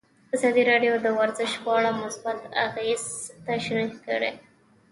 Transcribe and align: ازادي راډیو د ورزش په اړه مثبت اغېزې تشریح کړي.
ازادي 0.35 0.63
راډیو 0.71 0.93
د 1.05 1.07
ورزش 1.19 1.51
په 1.63 1.69
اړه 1.77 1.91
مثبت 2.03 2.39
اغېزې 2.65 3.09
تشریح 3.47 3.91
کړي. 4.05 4.31